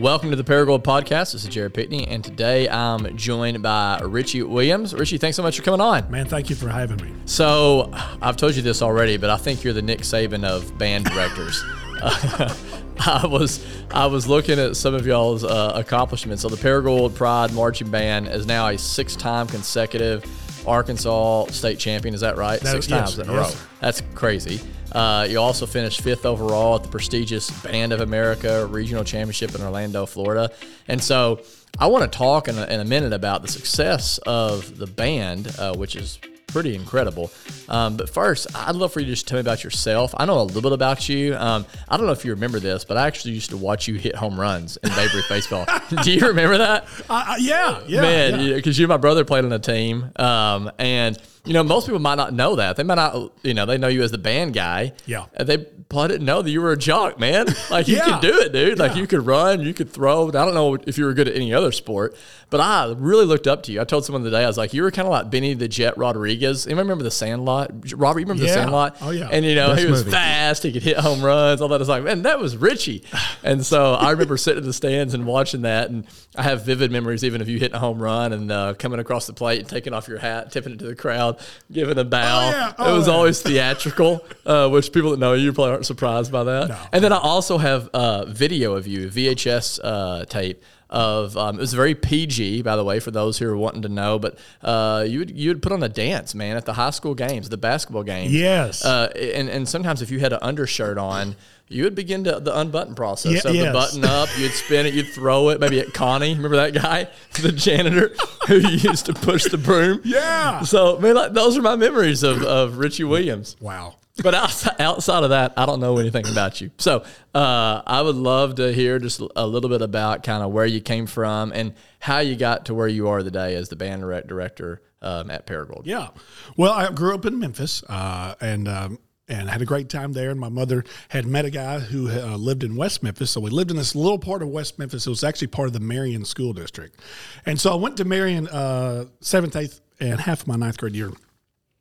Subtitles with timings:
[0.00, 1.34] Welcome to the Paragould Podcast.
[1.34, 4.92] This is Jared Pickney, and today I'm joined by Richie Williams.
[4.92, 6.10] Richie, thanks so much for coming on.
[6.10, 7.12] Man, thank you for having me.
[7.26, 11.04] So, I've told you this already, but I think you're the Nick Saban of band
[11.04, 11.62] directors.
[12.02, 16.42] I was I was looking at some of y'all's uh, accomplishments.
[16.42, 20.24] So the Paragould Pride Marching Band is now a six-time consecutive
[20.66, 22.14] Arkansas state champion.
[22.14, 22.60] Is that right?
[22.60, 23.54] That- six yes, times in a yes.
[23.54, 23.60] row.
[23.80, 24.60] That's crazy.
[24.92, 29.60] Uh, you also finished fifth overall at the prestigious Band of America Regional Championship in
[29.60, 30.50] Orlando, Florida.
[30.86, 31.40] And so
[31.78, 35.52] I want to talk in a, in a minute about the success of the band,
[35.58, 36.18] uh, which is
[36.54, 37.32] pretty incredible.
[37.68, 40.14] Um, but first, I'd love for you to just tell me about yourself.
[40.16, 41.34] I know a little bit about you.
[41.34, 43.96] Um, I don't know if you remember this, but I actually used to watch you
[43.96, 45.66] hit home runs in Babe Ruth baseball.
[46.04, 46.84] Do you remember that?
[47.10, 48.54] Uh, uh, yeah, yeah, man, yeah.
[48.54, 52.00] because you and my brother played on a team, um, and you know most people
[52.00, 52.76] might not know that.
[52.76, 54.92] They might not, you know, they know you as the band guy.
[55.06, 55.26] Yeah.
[55.34, 57.46] and they probably didn't know that you were a jock, man.
[57.70, 58.04] Like you Yeah.
[58.18, 58.78] could do it, dude.
[58.78, 60.28] Like you could run, you could throw.
[60.28, 62.16] I don't know if you were good at any other sport,
[62.50, 63.80] but I really looked up to you.
[63.80, 65.96] I told someone today, I was like, you were kind of like Benny the Jet
[65.98, 66.66] Rodriguez.
[66.66, 67.70] Anyone remember the Sandlot?
[67.94, 68.96] Robert, you remember the Sandlot?
[69.02, 69.28] Oh, yeah.
[69.30, 70.10] And you know Best he was movie.
[70.12, 70.62] fast.
[70.62, 71.60] He could hit home runs.
[71.60, 71.74] All that.
[71.76, 73.02] I was like, man, that was Richie.
[73.42, 76.90] And so I remember sitting in the stands and watching that, and I have vivid
[76.90, 79.68] memories even of you hitting a home run and uh, coming across the plate and
[79.68, 81.33] taking off your hat, tipping it to the crowd,
[81.72, 82.18] giving a bow.
[82.46, 82.68] Oh, yeah.
[82.70, 83.12] it Oh, was yeah.
[83.14, 86.68] always theatrical, uh, which people that know you probably aren't surprised by that.
[86.68, 86.78] No.
[86.92, 90.62] And then I also have uh, video of you, VHS uh, tape.
[90.90, 93.88] Of um, it was very PG, by the way, for those who are wanting to
[93.88, 94.20] know.
[94.20, 97.14] But uh, you would you would put on a dance, man, at the high school
[97.16, 98.32] games, the basketball games.
[98.32, 98.84] Yes.
[98.84, 101.34] Uh, and and sometimes if you had an undershirt on,
[101.68, 103.32] you would begin to the unbutton process.
[103.32, 105.60] Ye- so the button up, you'd spin it, you'd throw it.
[105.60, 107.08] Maybe at Connie, remember that guy,
[107.42, 108.14] the janitor
[108.46, 110.00] who used to push the broom.
[110.04, 110.62] Yeah.
[110.62, 113.56] So man, like, those are my memories of, of Richie Williams.
[113.60, 113.96] Wow.
[114.22, 116.70] But outside, outside of that, I don't know anything about you.
[116.78, 120.66] So uh, I would love to hear just a little bit about kind of where
[120.66, 124.02] you came from and how you got to where you are today as the band
[124.02, 125.82] direct- director um, at Paragould.
[125.84, 126.08] Yeah.
[126.56, 128.98] Well, I grew up in Memphis, uh, and um,
[129.28, 130.30] and I had a great time there.
[130.30, 133.50] And my mother had met a guy who uh, lived in West Memphis, so we
[133.50, 135.06] lived in this little part of West Memphis.
[135.06, 136.98] It was actually part of the Marion School District,
[137.46, 140.94] and so I went to Marion uh, seventh, eighth, and half of my ninth grade
[140.94, 141.12] year.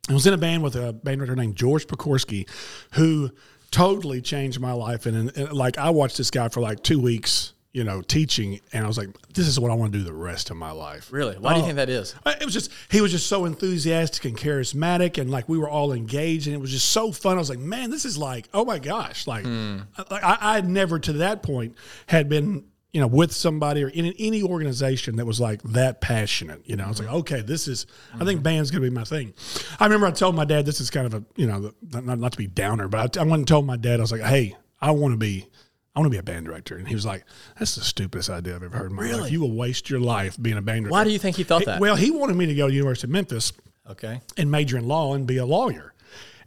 [0.10, 2.48] I was in a band with a band director named George Pekorski,
[2.94, 3.32] who
[3.72, 5.06] totally changed my life.
[5.06, 8.86] And, and like I watched this guy for like two weeks, you know, teaching, and
[8.86, 11.12] I was like, this is what I want to do the rest of my life.
[11.12, 11.36] Really?
[11.36, 11.66] Why do you Oh.
[11.66, 12.14] think that is?
[12.26, 15.92] It was just he was just so enthusiastic and charismatic, and like we were all
[15.92, 17.36] engaged, and it was just so fun.
[17.36, 19.80] I was like, man, this is like, oh my gosh, like, hmm.
[20.12, 21.76] like I, I had never to that point
[22.08, 26.62] had been you know with somebody or in any organization that was like that passionate.
[26.66, 27.18] You know, I was like, mm-hmm.
[27.18, 27.88] okay, this is.
[28.14, 28.44] I think mm-hmm.
[28.44, 29.34] band's gonna be my thing.
[29.80, 32.32] I remember I told my dad this is kind of a you know not, not
[32.34, 34.56] to be downer, but I, I went and told my dad I was like, hey,
[34.80, 35.48] I want to be.
[35.96, 36.76] I want to be a band director.
[36.78, 37.24] And he was like,
[37.60, 39.32] that's the stupidest idea I've ever heard in my life.
[39.32, 40.92] You will waste your life being a band director.
[40.92, 41.80] Why do you think he thought that?
[41.80, 43.54] Well, he wanted me to go to the University of Memphis
[43.90, 44.22] Okay.
[44.38, 45.94] and major in law and be a lawyer.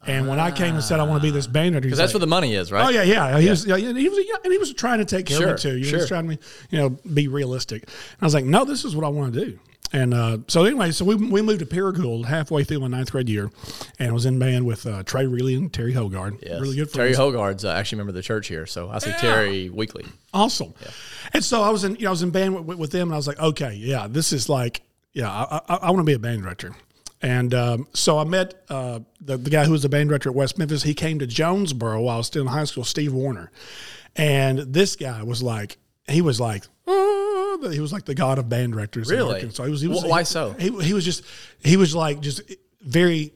[0.09, 2.15] And when I came and said I want to be this band director, Because that's
[2.15, 2.87] where the money is, right?
[2.87, 3.41] Oh yeah, yeah.
[3.41, 5.49] He was, yeah, and he was, yeah, and he was trying to take care Sure,
[5.55, 5.77] of me too.
[5.77, 5.99] He sure.
[6.01, 6.39] was trying to,
[6.71, 7.83] you know, be realistic.
[7.85, 7.93] And
[8.23, 9.59] I was like, no, this is what I want to do.
[9.93, 13.29] And uh, so anyway, so we, we moved to Paragould halfway through my ninth grade
[13.29, 13.51] year,
[13.99, 16.43] and I was in band with uh, Trey Reilly and Terry Hogard.
[16.43, 16.61] Yes.
[16.61, 17.13] Really good Terry.
[17.13, 19.17] Hogard's uh, actually a member of the church here, so I see Yeah.
[19.19, 20.05] Terry weekly.
[20.35, 20.75] Awesome.
[21.33, 23.15] And so I was in, you know, I was in band with, with them, and
[23.15, 24.83] I was like, okay, yeah, this is like,
[25.13, 26.75] yeah, I, I, I want to be a band director.
[27.23, 30.35] And um, so I met uh, the, the guy who was the band director at
[30.35, 30.83] West Memphis.
[30.83, 33.51] He came to Jonesboro while I was still in high school, Steve Warner.
[34.17, 36.65] And this guy was like, he was like,
[37.65, 39.11] "Ah," he was like the god of band directors.
[39.11, 39.35] Really?
[39.35, 39.65] Arkansas.
[39.65, 40.53] he was, he was, Wh- why so?
[40.59, 41.25] He, he was just,
[41.63, 42.43] he was like, just
[42.81, 43.33] very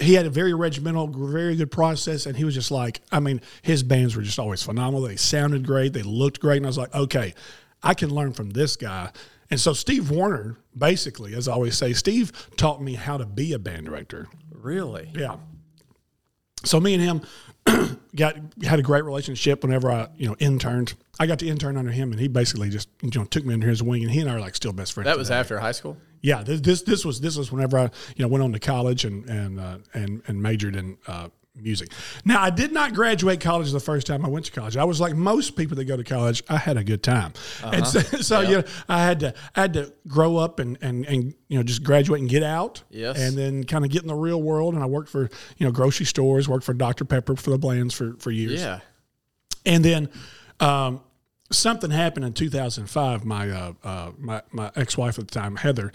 [0.00, 3.40] he had a very regimental, very good process, and he was just like, I mean,
[3.62, 5.02] his bands were just always phenomenal.
[5.02, 7.34] They sounded great, they looked great, and I was like, okay,
[7.82, 9.10] I can learn from this guy.
[9.50, 13.54] And so Steve Warner, basically, as I always say, Steve taught me how to be
[13.54, 14.28] a band director.
[14.52, 15.10] Really?
[15.14, 15.36] Yeah.
[16.64, 17.22] So me and him
[18.16, 20.94] got had a great relationship whenever I you know interned.
[21.18, 23.68] I got to intern under him, and he basically just you know took me under
[23.68, 25.06] his wing, and he and I are like still best friends.
[25.06, 25.96] That was after high school?
[26.20, 29.04] Yeah, this, this this was this was whenever I you know went on to college
[29.04, 31.28] and and uh, and and majored in uh,
[31.62, 31.92] music.
[32.24, 34.76] Now I did not graduate college the first time I went to college.
[34.76, 36.42] I was like most people that go to college.
[36.48, 37.32] I had a good time,
[37.62, 41.06] and so, so you know, I had to I had to grow up and and
[41.06, 42.82] and you know just graduate and get out.
[42.90, 43.18] Yes.
[43.18, 44.74] and then kind of get in the real world.
[44.74, 47.94] And I worked for you know grocery stores, worked for Dr Pepper for the Blands
[47.94, 48.60] for for years.
[48.60, 48.80] Yeah.
[49.66, 50.08] And then
[50.60, 51.00] um,
[51.50, 53.24] something happened in 2005.
[53.24, 55.92] My uh, uh, my my ex wife at the time, Heather,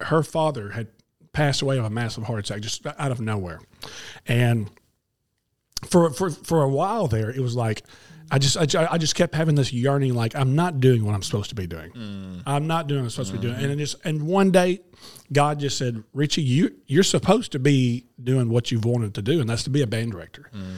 [0.00, 0.88] her father had
[1.32, 3.60] passed away of a massive heart attack just out of nowhere,
[4.26, 4.70] and
[5.84, 7.82] for for for a while there, it was like
[8.30, 11.22] I just, I, I just kept having this yearning, like I'm not doing what I'm
[11.22, 11.92] supposed to be doing.
[11.92, 12.42] Mm.
[12.44, 13.54] I'm not doing what I'm supposed to be doing.
[13.54, 13.64] Mm-hmm.
[13.64, 14.80] And it just, and one day,
[15.32, 19.40] God just said, Richie, you, you're supposed to be doing what you've wanted to do,
[19.40, 20.50] and that's to be a band director.
[20.52, 20.76] Mm.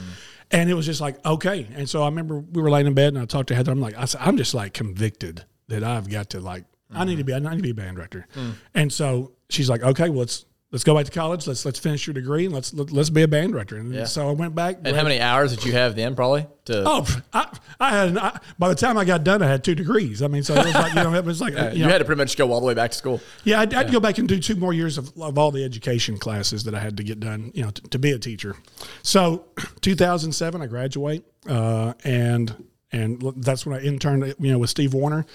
[0.51, 1.67] And it was just like, okay.
[1.73, 3.71] And so I remember we were laying in bed and I talked to Heather.
[3.71, 7.17] I'm like, I said, I'm just like convicted that I've got to like, I need
[7.17, 7.43] to mm-hmm.
[7.43, 8.27] be, I need to be a band director.
[8.35, 8.53] Mm.
[8.73, 11.47] And so she's like, okay, well, let's, let's go back to college.
[11.47, 13.77] Let's, let's finish your degree and let's, let, let's be a band director.
[13.77, 14.77] And so I went back.
[14.83, 16.45] And how many hours did you have then, probably?
[16.65, 19.73] To Oh, I, I had, I, by the time I got done, I had two
[19.73, 20.21] degrees.
[20.21, 21.97] I mean, so it was like, you know, it was like, you, you know, had
[21.99, 23.19] to pretty much go all the way back to school.
[23.43, 26.17] yeah, I'd, I'd go back and do two more years of, of all the education
[26.17, 28.55] classes that I had to get done, you know, to, to be a teacher.
[29.01, 29.45] So,
[29.81, 35.25] 2007, I graduate, uh, and and that's when I interned, you know, with Steve Warner,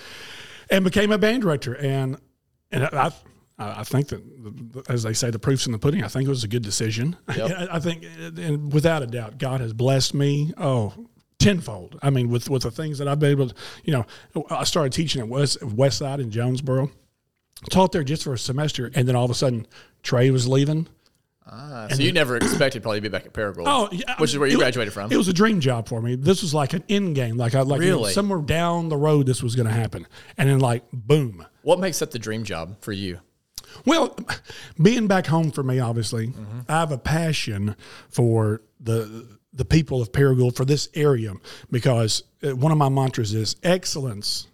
[0.71, 1.75] and became a band director.
[1.75, 2.19] And
[2.73, 3.13] and I, I,
[3.59, 6.03] I think that, as they say, the proof's in the pudding.
[6.03, 7.17] I think it was a good decision.
[7.29, 10.53] I, I think, and without a doubt, God has blessed me.
[10.57, 10.93] Oh.
[11.39, 11.99] Tenfold.
[12.03, 13.55] I mean, with with the things that I've been able to,
[13.85, 14.07] you know,
[14.49, 16.91] I started teaching at West West Side in Jonesboro
[17.71, 19.67] taught there just for a semester, and then all of a sudden
[20.03, 20.89] Trey was leaving.
[21.47, 23.65] Ah, so you never expected probably to be back at Paragould.
[23.67, 25.13] Oh, yeah, which is where you it- graduated from.
[25.13, 26.17] It was a dream job for me.
[26.17, 29.27] This was like an end game, like I like you know, somewhere down the road
[29.27, 30.07] this was going to happen,
[30.39, 31.47] and then like boom.
[31.63, 33.21] what makes that the dream job for you?
[33.85, 34.17] Well,
[34.83, 36.33] being back home for me, obviously,
[36.69, 37.77] I have a passion
[38.09, 41.33] for the the people of Paragould for this area
[41.71, 44.49] because uh, one of my mantras is excellence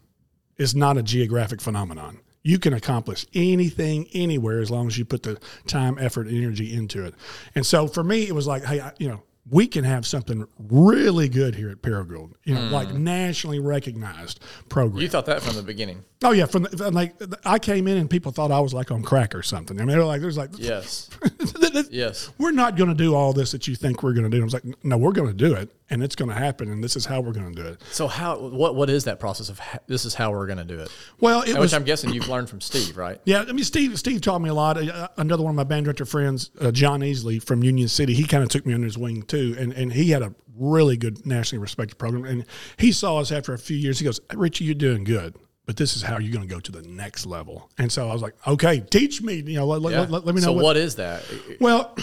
[0.59, 2.21] is not a geographic phenomenon.
[2.43, 6.75] You can accomplish anything anywhere as long as you put the time, effort, and energy
[6.75, 7.15] into it.
[7.55, 10.47] And so for me, it was like, hey, I, you know, we can have something
[10.69, 12.33] really good here at Paragould.
[12.45, 13.05] You know, like hmm.
[13.05, 15.03] nationally recognized program.
[15.03, 16.05] You thought that from the beginning.
[16.23, 17.15] Oh yeah, from the, like
[17.45, 19.79] I came in and people thought I was like on crack or something.
[19.79, 21.11] I mean, they were like, "There's like, Yes.
[21.91, 22.31] yes.
[22.39, 24.45] we're not going to do all this that you think we're going to do." I
[24.45, 26.97] was like, "No, we're going to do it, and it's going to happen, and this
[26.97, 28.39] is how we're going to do it." So how?
[28.39, 28.75] What?
[28.75, 29.59] What is that process of?
[29.59, 30.91] ha- This is how we're going to do it.
[31.21, 33.21] Well, it Which was I'm guessing you've learned from Steve, right?
[33.25, 33.99] Yeah, I mean, Steve.
[33.99, 34.77] Steve taught me a lot.
[34.79, 38.25] Uh, another one of my band director friends, uh, John Easley from Union City, he
[38.25, 41.27] kind of took me under his wing too, and and he had a really good
[41.27, 42.25] nationally respected program.
[42.25, 42.45] And
[42.79, 43.99] he saw us after a few years.
[43.99, 46.73] He goes, "Richie, you're doing good." But this is how you're going to go to
[46.73, 47.71] the next level.
[47.79, 50.41] And so I was like, okay, teach me, you know, let, let- let, let me
[50.41, 50.47] know.
[50.47, 51.23] So what, what is that?
[51.61, 51.95] well,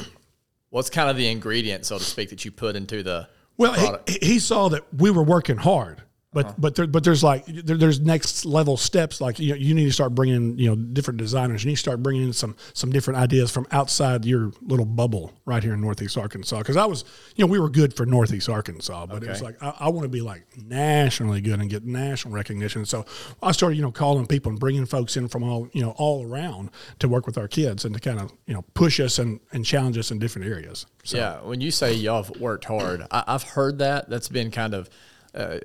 [0.70, 4.18] What's kind of the ingredient, so to speak, that you put into the Well, he,
[4.22, 6.04] he saw that we were working hard,
[6.38, 6.56] but Uh-huh.
[6.60, 9.20] but there, but there's like there, there's next level steps.
[9.20, 11.64] Like you, know, you need to start bringing you know different designers.
[11.64, 15.34] You need to start bringing in some some different ideas from outside your little bubble
[15.46, 16.60] right here in Northeast Arkansas.
[16.60, 17.04] Because I was
[17.36, 20.04] you know we were good for Northeast Arkansas, but it was like I, I want
[20.04, 22.86] to be like nationally good and get national recognition.
[22.86, 23.06] So
[23.42, 26.26] I started you know calling people and bringing folks in from all you know all
[26.26, 26.70] around
[27.00, 29.66] to work with our kids and to kind of you know push us and and
[29.66, 30.86] challenge us in different areas.
[31.04, 34.10] So, Yeah, when you say y'all have worked hard, I, I've heard that.
[34.10, 34.90] That's been kind of,
[35.34, 35.60] uh,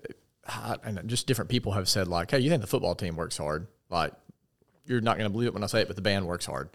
[0.84, 3.66] and just different people have said like, "Hey, you think the football team works hard?"
[3.90, 4.12] Like,
[4.86, 6.70] you're not going to believe it when I say it, but the band works hard.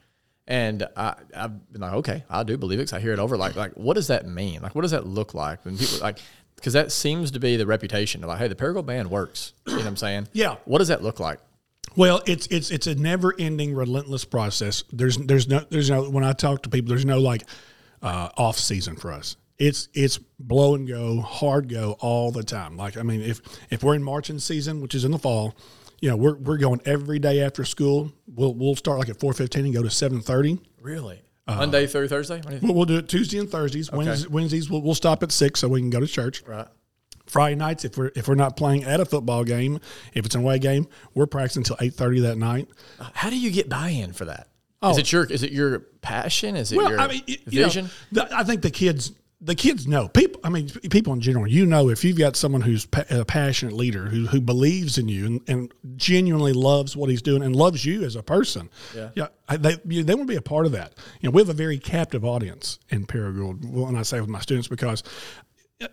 [0.48, 3.36] And I, I've been like, okay, I do believe it because I hear it over.
[3.36, 4.62] Like, like, what does that mean?
[4.62, 6.20] Like, what does that look like when people like?
[6.56, 9.54] Because that seems to be the reputation of like, hey, the Paragould band works.
[9.66, 10.30] You know what I'm saying?
[10.32, 10.56] Yeah.
[10.66, 11.40] What does that look like?
[11.96, 14.84] Well, it's it's it's a never ending, relentless process.
[14.92, 17.44] There's there's no there's no when I talk to people, there's no like
[18.02, 19.36] uh, off season for us.
[19.60, 22.78] It's it's blow and go, hard go all the time.
[22.78, 25.56] Like I mean, if if we're in marching season, which is in the fall,
[26.00, 28.12] you know, we're we're going every day after school.
[28.28, 30.60] We'll we'll start like at four fifteen and go to seven thirty.
[30.82, 31.22] Really?
[31.48, 32.36] Uh, Monday through Thursday?
[32.36, 32.64] What do you think?
[32.70, 33.92] We'll, we'll do it Tuesday and Thursdays.
[33.92, 36.44] Wednesdays, Wednesdays we'll, we'll stop at six so we can go to church.
[36.46, 36.68] Right.
[37.26, 39.80] Friday nights, if we're if we're not playing at a football game,
[40.14, 42.68] if it's an away game, we're practicing until eight thirty that night.
[43.00, 44.48] Uh, how do you get buy-in for that?
[44.84, 44.98] Is oh.
[44.98, 46.56] it your is it your passion?
[46.56, 46.84] Is it Oh.
[46.84, 47.90] Well, your I mean, y- you know, vision?
[48.12, 50.42] the- I think the kids, the kids know people.
[50.44, 51.48] I mean, people in general.
[51.48, 55.08] You know, if you've got someone who's pa- a passionate leader who who believes in
[55.08, 59.10] you and, and genuinely loves what he's doing and loves you as a person, Yeah.
[59.16, 60.94] yeah, I- they you- they want to be a part of that.
[61.22, 63.64] You know, we have a very captive audience in Paragould.
[63.64, 65.04] When I say with my students, because
[65.82, 65.88] uh,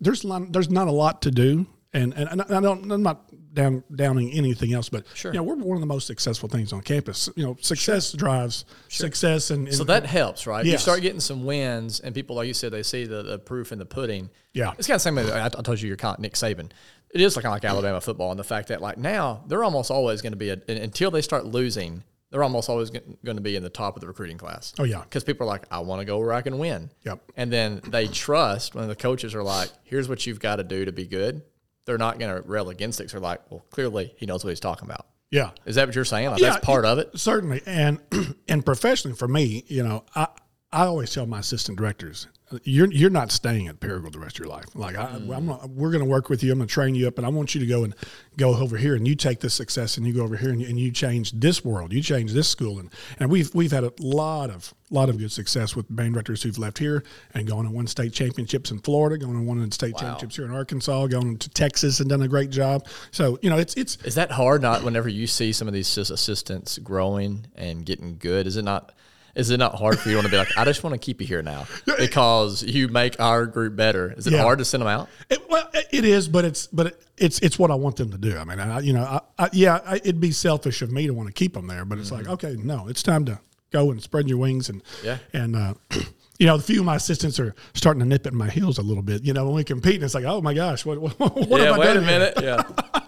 [0.00, 3.27] there's not, there's not a lot to do, and and, and I don't I'm not
[3.52, 5.32] down downing anything else, but Sure.
[5.32, 7.28] you know, we're one of the most successful things on campus.
[7.36, 10.64] You know, success drives success, and, and So that helps, right?
[10.64, 13.72] You start getting some wins, and people, like you said, they see the, the proof
[13.72, 14.30] in the pudding.
[14.52, 14.72] Yeah.
[14.78, 16.70] it's kind of the same way I, I told you you're of Nick Saban.
[17.10, 20.20] It is like like Alabama football, and the fact that like now they're almost always
[20.20, 23.62] going to be a, until they start losing, they're almost always going to be in
[23.62, 24.74] the top of the recruiting class.
[24.78, 25.00] Oh, yeah.
[25.00, 26.90] because people are like, I want to go where I can win.
[27.04, 27.32] Yep.
[27.36, 30.84] and then they trust when the coaches are like, Here's what you've got to do
[30.84, 31.40] to be good.
[31.88, 33.10] They're not going to rail against it.
[33.10, 35.06] They're like, Well, clearly he knows what he's talking about.
[35.30, 35.52] yeah.
[35.64, 36.28] Is that what you're saying?
[36.30, 37.18] Like Yeah, that's part of it.
[37.18, 37.98] Certainly, and
[38.48, 40.28] and professionally for me, you know, I
[40.70, 42.26] I always tell my assistant directors,
[42.64, 44.66] you're you're not staying at Paragould the rest of your life.
[44.74, 45.44] Like I, I'm mm.
[45.44, 46.52] not, we're going to work with you.
[46.52, 47.94] I'm going to train you up, and I want you to go and
[48.36, 50.68] go over here, and you take this success, and you go over here, and you,
[50.68, 51.92] and you change this world.
[51.92, 55.30] You change this school, and and we've we've had a lot of lot of good
[55.30, 59.18] success with band directors who've left here and gone and won state championships in Florida,
[59.18, 62.50] going and won state championships here in Arkansas, going to Texas and done a great
[62.50, 62.86] job.
[63.10, 64.62] So you know, it's it's Is that hard?
[64.62, 68.46] Not whenever you see some of these assistants growing and getting good.
[68.46, 68.92] Is it not?
[69.38, 70.98] Is it not hard for you to want to be like, I just want to
[70.98, 71.66] keep you here now
[71.96, 74.12] because you make our group better?
[74.16, 74.42] Is it Yeah.
[74.42, 75.08] hard to send them out?
[75.30, 78.18] It, well, it- is, but it's but it, it's it's what I want them to
[78.18, 78.36] do.
[78.36, 81.14] I mean, I, you know, I, I, yeah, I, it'd be selfish of me to
[81.14, 83.40] want to keep them there, but it's like, okay, no, it's time to
[83.70, 85.18] go and spread your wings and Yeah.
[85.32, 85.74] and uh,
[86.38, 88.82] you know, a few of my assistants are starting to nip at my heels a
[88.82, 89.24] little bit.
[89.24, 91.66] You know, when we compete, and it's like, oh my gosh, what what, what yeah,
[91.66, 92.34] have I wait done a minute.
[92.40, 92.62] Yeah.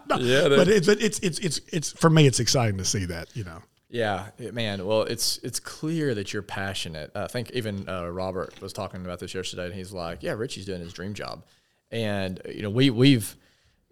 [0.18, 0.48] yeah.
[0.48, 3.28] But it's it's it's it's it's for me, it's exciting to see that.
[3.34, 4.86] You know, Yeah, man.
[4.86, 7.10] Well, it's it's clear that you're passionate.
[7.14, 10.64] I think even uh, Robert was talking about this yesterday, and he's like, "Yeah, Richie's
[10.64, 11.44] doing his dream job,"
[11.90, 13.36] and you know, we we've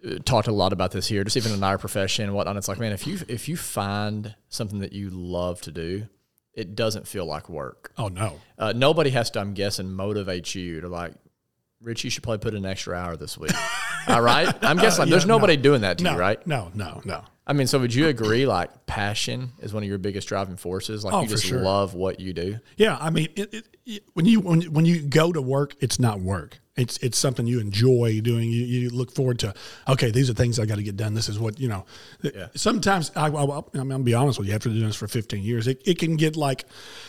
[0.06, 2.56] uh, talked a lot about this here, just even in our profession and whatnot.
[2.56, 6.06] It's like, man, if you if you find something that you love to do,
[6.54, 7.90] it doesn't feel like work.
[7.98, 11.12] oh no, Uh, nobody has to, I'm guessing, motivate you to like,
[11.80, 13.52] Rich, you should probably put in an extra hour this week.
[14.08, 15.62] All right, I'm uh, guessing like, yeah, there's nobody no.
[15.62, 16.44] doing that to no, you, right?
[16.46, 17.24] No, no, no.
[17.46, 18.46] I mean, so would you agree?
[18.46, 21.04] Like, passion is one of your biggest driving forces.
[21.04, 21.60] Like, Oh, you just sure.
[21.60, 22.58] love what you do.
[22.76, 25.98] Yeah, I mean, it, it, it, when you when, when you go to work, it's
[25.98, 26.58] not work.
[26.76, 28.50] It's it's something you enjoy doing.
[28.50, 29.54] You, you look forward to.
[29.88, 31.14] Okay, these are things I got to get done.
[31.14, 31.86] This is what you know.
[32.54, 34.54] Sometimes I, I, I'm gonna be honest with you.
[34.54, 36.64] After doing this for 15 years, it, it can get like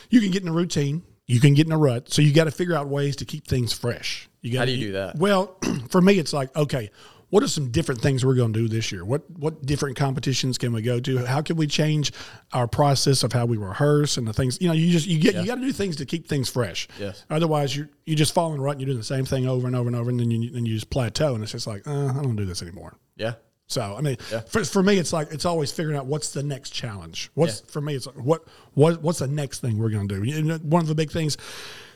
[0.10, 1.04] you can get in a routine.
[1.28, 2.12] You can get in a rut.
[2.12, 4.29] So you got to figure out ways to keep things fresh.
[4.42, 5.18] You got How do you do that?
[5.18, 5.58] Well,
[5.90, 6.92] for me, it's like okay.
[7.30, 9.06] What are some different things we're going to do this year?
[9.06, 11.26] What what different competitions can we go to?
[11.26, 12.12] How can we change
[12.54, 14.60] our process of how we rehearse and the things?
[14.60, 16.88] You know, you just you get you got to do things to keep things fresh.
[17.00, 17.26] Yes.
[17.30, 19.68] Otherwise, you you just fall in a rut and you're doing the same thing over
[19.68, 21.88] and over and over, and then you then you just plateau, and it's just like
[21.88, 22.98] uh, I don't do this anymore.
[23.16, 23.34] Yeah.
[23.68, 24.16] So I mean,
[24.48, 27.30] for, for me, it's like it's always figuring out what's the next challenge.
[27.36, 30.24] What's for me, it's like what what what's the next thing we're going to do.
[30.24, 31.38] You know, one of the big things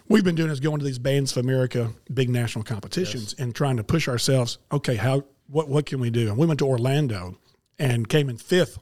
[0.09, 3.77] we've been doing is going to these bands of America big national competitions and trying
[3.77, 4.57] to push ourselves.
[4.71, 6.29] Okay, how what what can we do?
[6.29, 7.37] And we went to Orlando
[7.79, 8.77] and came in fifth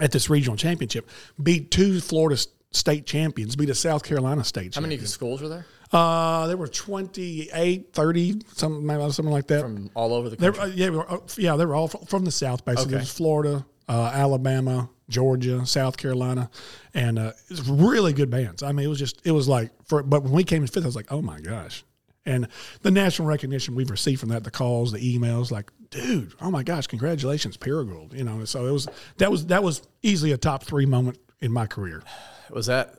[0.00, 1.08] at this regional championship,
[1.42, 4.74] beat two Florida state champions, beat a South Carolina state.
[4.74, 4.98] How champion.
[5.00, 9.60] many schools were there Uh, there were 28, 30, something something like that.
[9.60, 10.58] from all over the country?
[10.58, 12.94] were, uh, yeah, they were, uh, yeah, they were all from the South, basically.
[12.94, 13.02] It Okay.
[13.02, 16.50] was Florida, uh, Alabama, Georgia, South Carolina,
[16.94, 18.62] and uh, it was really good bands.
[18.62, 20.02] I mean, it was just, it was like, for.
[20.02, 21.84] but when we came in fifth, I was like, oh my gosh.
[22.24, 22.48] And
[22.82, 26.62] the national recognition we've received from that, the calls, the emails, like, dude, oh my
[26.62, 28.14] gosh, congratulations, Paragould.
[28.14, 28.88] You know, so it was,
[29.18, 32.02] that was, that was easily a top three moment in my career.
[32.50, 32.94] was that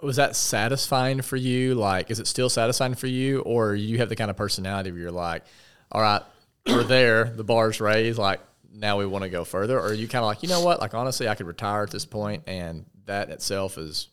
[0.00, 1.74] was that satisfying for you?
[1.74, 5.00] Like, is it still satisfying for you, or you have the kind of personality where
[5.00, 5.42] you're like,
[5.90, 6.22] all right,
[6.66, 8.40] we're there, the bar's raised, like
[8.72, 10.80] now we want to go further, or are you kind of like, you know what,
[10.80, 14.08] like honestly, I could retire at this point, and that itself is,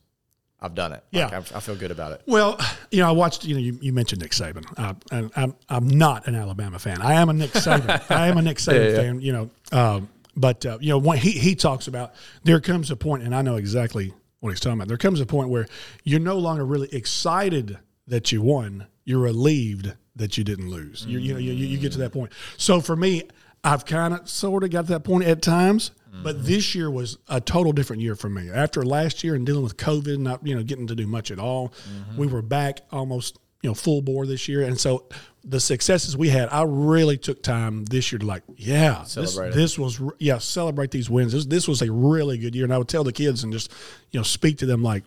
[0.59, 1.03] I've done it.
[1.11, 1.41] Like, Yeah.
[1.53, 2.21] I, I feel good about it.
[2.25, 2.59] Well,
[2.89, 3.45] you know, I watched.
[3.45, 7.01] You know, you, you mentioned Nick Saban, uh, and I'm I'm not an Alabama fan.
[7.01, 8.01] I am a Nick Saban.
[8.09, 8.95] I am a Nick Saban yeah.
[8.95, 9.21] fan.
[9.21, 12.95] You know, um, but uh, you know, when he he talks about there comes a
[12.95, 14.87] point, and I know exactly what he's talking about.
[14.87, 15.67] There comes a point where
[16.03, 18.87] you're no longer really excited that you won.
[19.03, 21.05] You're relieved that you didn't lose.
[21.05, 22.31] You you know you, you get to that point.
[22.57, 23.23] So for me,
[23.65, 25.91] I've kind of sort of got to that point at times.
[26.23, 26.45] But mm-hmm.
[26.45, 28.49] this year was a total different year for me.
[28.49, 31.39] After last year and dealing with COVID, not you know getting to do much at
[31.39, 32.17] all, mm-hmm.
[32.17, 35.09] we were back almost you know full bore this year, and so
[35.43, 39.77] the successes we had, I really took time this year to like, yeah, this, this
[39.77, 41.33] was yeah, celebrate these wins.
[41.33, 43.71] This, this was a really good year, and I would tell the kids and just
[44.11, 45.03] you know speak to them like,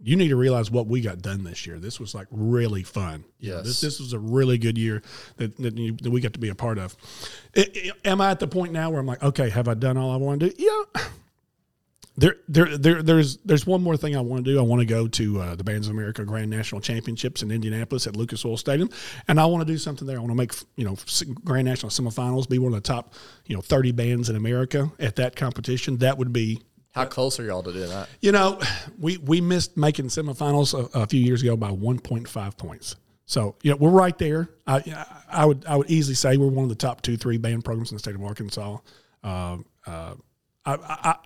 [0.00, 1.78] you need to realize what we got done this year.
[1.78, 3.24] This was like really fun.
[3.40, 3.66] You know, Yes.
[3.66, 5.02] this this was a really good year
[5.38, 6.96] that that, you, that we got to be a part of.
[7.56, 9.96] I- I- am I at the point now where I'm like, okay, have I done
[9.96, 10.54] all I want to do?
[10.58, 11.02] Yeah.
[12.16, 14.58] There, there, there, there's, there's one more thing I want to do.
[14.58, 18.08] I want to go to uh, the Bands of America Grand National Championships in Indianapolis
[18.08, 18.90] at Lucas Oil Stadium,
[19.28, 20.16] and I want to do something there.
[20.16, 20.96] I want to make, you know,
[21.44, 23.14] Grand National semifinals, be one of the top,
[23.46, 25.98] you know, 30 bands in America at that competition.
[25.98, 26.60] That would be
[26.92, 28.08] How close are y'all to doing that?
[28.20, 28.60] you know,
[28.98, 32.96] we we missed making semifinals a, a few years ago by 1.5 points.
[33.26, 34.48] So you know we're right there.
[34.66, 37.62] I I would I would easily say we're one of the top two three band
[37.62, 38.78] programs in the state of Arkansas.
[39.22, 40.14] Um, uh,
[40.64, 41.16] I, I, I,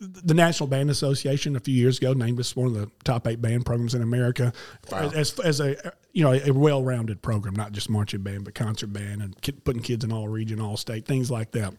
[0.00, 3.40] the National Band Association a few years ago named us one of the top eight
[3.40, 4.52] band programs in America
[4.92, 5.76] as, as a
[6.12, 9.82] you know a well rounded program, not just marching band but concert band and putting
[9.82, 11.74] kids in all region, all state, things like that.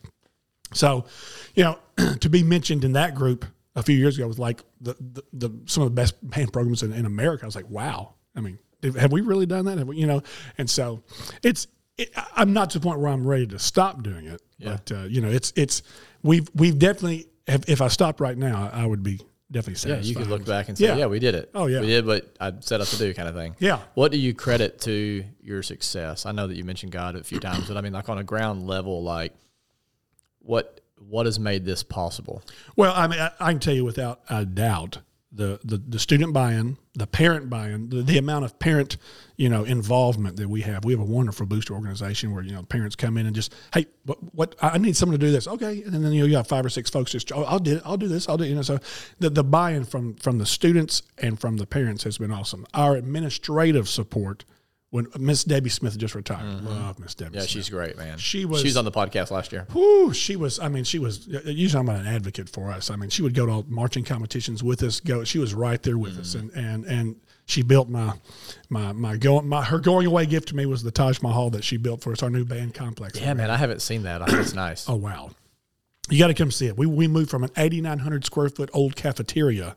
[0.74, 1.06] So,
[1.56, 1.80] you know,
[2.20, 3.46] to be mentioned in that group
[3.76, 6.84] a few years ago was like the, the, the some of the best band programs
[6.84, 7.44] in, in America.
[7.44, 8.16] I was like, wow.
[8.36, 8.60] I mean,
[8.98, 9.78] have we really done that?
[9.78, 10.24] Have we, you know,
[10.58, 11.04] and so
[11.44, 11.68] it's.
[11.98, 14.78] It, I'm not to the point where I'm ready to stop doing it, Yeah.
[14.86, 15.82] but uh, you know, it's it's
[16.22, 17.26] we've we've definitely.
[17.48, 19.20] If, if I stopped right now, I would be
[19.50, 20.98] definitely Yeah, you could look back and say, Yeah.
[20.98, 21.06] yeah.
[21.08, 21.50] we did it.
[21.56, 21.80] Oh, yeah.
[21.80, 23.56] we did what I set up to do, kind of thing.
[23.60, 23.80] Yeah.
[23.96, 26.26] What do you credit to your success?
[26.26, 28.24] I know that you mentioned God a few times, but I mean, like on a
[28.24, 29.34] ground level, like
[30.48, 32.42] what what has made this possible?
[32.76, 35.00] Well, I mean, I, I can tell you without a doubt
[35.32, 38.98] the the, the student buy-in, the parent buy-in, the, the amount of parent
[39.36, 40.86] you know involvement that we have.
[40.86, 43.86] We have a wonderful booster organization where you know parents come in and just hey,
[44.06, 46.48] what, what I need someone to do this, okay, and then you know you have
[46.48, 48.56] five or six folks just oh, I'll do it, I'll do this, I'll do you
[48.56, 48.62] know.
[48.62, 48.80] So
[49.20, 52.66] the the buy-in from from the students and from the parents has been awesome.
[52.74, 54.46] Our administrative support.
[54.90, 56.68] When Miss Debbie Smith just retired, mm-hmm.
[56.68, 57.36] love Miss Debbie.
[57.36, 57.50] Yeah, Smith.
[57.50, 58.18] she's great, man.
[58.18, 59.68] She was- she was on the podcast last year.
[59.74, 60.60] Whew, she was.
[60.60, 61.26] I mean, she was.
[61.28, 62.90] Talking about an advocate for us.
[62.90, 65.02] I mean, she would go to all marching competitions with us.
[65.02, 65.26] Go.
[65.26, 66.58] She was right there with us, mm-hmm.
[66.58, 67.16] and and and
[67.48, 68.14] she built my
[68.70, 71.64] my my going my her going away gift to me was the Taj Mahal that
[71.64, 73.20] she built for us, our new band complex.
[73.20, 74.22] Yeah, man, I haven't seen that.
[74.22, 74.88] I think it's nice.
[74.88, 75.32] Oh wow.
[76.10, 76.78] You got to come see it.
[76.78, 79.76] We, we moved from an 8,900 square foot old cafeteria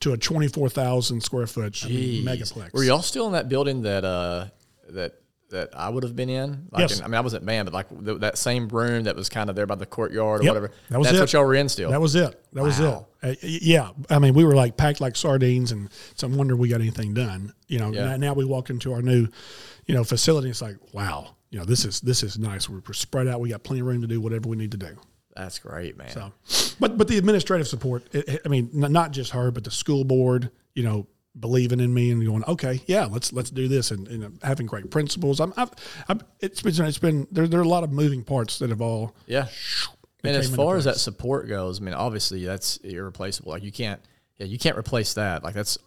[0.00, 2.72] to a 24,000 square foot I mean, megaplex.
[2.72, 4.46] Were y'all still in that building that uh
[4.90, 5.14] that
[5.50, 6.68] that I would have been in?
[6.70, 6.98] Like Yes.
[6.98, 9.50] in- I mean, I wasn't band, but like th- that same room that was kind
[9.50, 10.50] of there by the courtyard or Yep.
[10.54, 10.70] whatever.
[10.88, 11.20] That was That's it.
[11.20, 11.90] what y'all were in still.
[11.90, 12.42] That was it.
[12.52, 12.86] That was it.
[13.22, 16.68] Uh, yeah, I mean, we were like packed like sardines, and it's a wonder we
[16.68, 17.52] got anything done.
[17.68, 18.16] You know, Yeah.
[18.16, 19.28] now, we walk into our new,
[19.86, 20.48] you know, facility.
[20.48, 22.68] It's like, wow, you know, this is this is nice.
[22.68, 23.40] We're spread out.
[23.40, 24.96] We got plenty of room to do whatever we need to do.
[25.34, 26.10] That's great, man.
[26.10, 26.32] So,
[26.78, 28.04] but but the administrative support.
[28.14, 30.50] It, I mean, n- not just her, but the school board.
[30.74, 31.06] You know,
[31.38, 34.90] believing in me and going, okay, yeah, let's let's do this, and, and having great
[34.90, 35.40] principals.
[35.40, 35.70] I'm, I've,
[36.08, 37.46] I've, it's been it's been there.
[37.46, 39.48] There are a lot of moving parts that have all Yeah.
[40.24, 43.50] And as far as that support goes, I mean, obviously that's irreplaceable.
[43.50, 44.00] Like you can't,
[44.36, 45.42] yeah, you can't replace that.
[45.42, 45.78] Like that's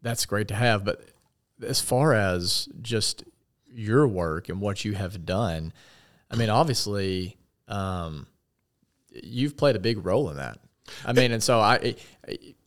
[0.00, 0.84] that's great to have.
[0.84, 1.04] But
[1.62, 3.24] as far as just
[3.70, 5.72] your work and what you have done,
[6.30, 7.36] I mean, obviously,
[7.68, 8.26] um,
[9.22, 10.58] you've played a big role in that.
[11.04, 11.94] I mean, and so I,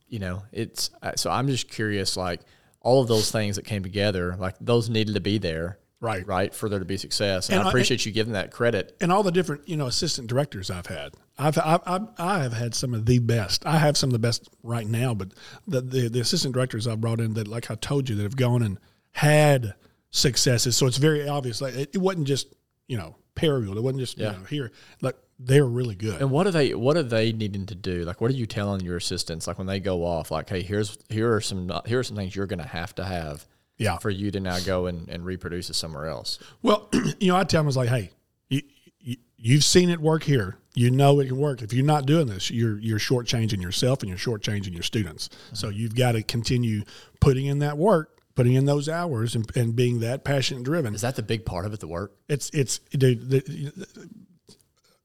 [0.08, 2.40] you know, it's uh, so I'm just curious, like
[2.80, 6.26] all of those things that came together, like those needed to be there, Right.
[6.26, 7.48] Right, for there to be success.
[7.48, 8.94] And, And I appreciate you giving that credit.
[9.00, 11.14] and all the different you know assistant directors I've had.
[11.38, 13.64] I've, I've, I've I have had some of the best.
[13.66, 15.32] I have some of the best right now, but
[15.66, 18.36] the, the the assistant directors I've brought in that, like I told you, that have
[18.36, 18.78] gone and
[19.12, 19.74] had
[20.10, 20.76] successes.
[20.76, 21.60] So it's very obvious.
[21.60, 22.54] Like it, it wasn't just
[22.88, 23.76] you know Paragould.
[23.76, 24.32] It wasn't just Yeah.
[24.32, 24.72] you know here.
[25.00, 26.20] Like they're really good.
[26.20, 26.74] And what are they?
[26.74, 28.04] What are they needing to do?
[28.04, 29.46] Like, what are you telling your assistants?
[29.46, 32.34] Like when they go off, like, hey, here's here are some here are some things
[32.34, 33.44] you're going to have to have
[33.76, 33.98] Yeah.
[33.98, 36.38] for you to now go and, and reproduce it somewhere else.
[36.62, 36.88] Well,
[37.20, 38.10] you know, I tell them, I was like, hey,
[38.48, 38.62] you,
[38.98, 40.56] you, you've seen it work here.
[40.74, 41.62] You know it can work.
[41.62, 45.28] If you're not doing this, you're you're shortchanging yourself and you're shortchanging your students.
[45.28, 45.54] Mm-hmm.
[45.56, 46.82] So you've got to continue
[47.20, 50.94] putting in that work, putting in those hours, and, and being that passionate driven.
[50.94, 51.80] Is that the big part of it?
[51.80, 52.12] The work.
[52.28, 53.40] It's it's dude, the,